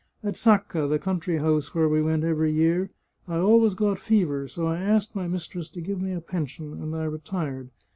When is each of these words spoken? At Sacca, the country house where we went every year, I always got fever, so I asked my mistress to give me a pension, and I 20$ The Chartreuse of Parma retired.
At 0.23 0.33
Sacca, 0.35 0.87
the 0.89 0.97
country 0.97 1.37
house 1.37 1.75
where 1.75 1.87
we 1.87 2.01
went 2.01 2.23
every 2.23 2.51
year, 2.51 2.89
I 3.27 3.35
always 3.37 3.75
got 3.75 3.99
fever, 3.99 4.47
so 4.47 4.65
I 4.65 4.77
asked 4.79 5.13
my 5.13 5.27
mistress 5.27 5.69
to 5.69 5.79
give 5.79 6.01
me 6.01 6.11
a 6.13 6.21
pension, 6.21 6.73
and 6.73 6.75
I 6.75 6.75
20$ 6.75 6.79
The 6.79 6.79
Chartreuse 6.79 6.85
of 6.87 6.91
Parma 6.91 7.09
retired. 7.47 7.69